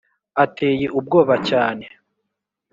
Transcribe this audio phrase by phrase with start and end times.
[0.43, 1.85] ateye ubwoba cyane